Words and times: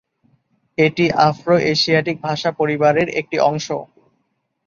এটি 0.77 1.05
আফ্রো-এশিয়াটিক 1.27 2.17
ভাষা 2.21 2.49
পরিবারের 2.59 2.77
এর 3.03 3.19
একটি 3.19 3.37
অংশ। 3.49 3.67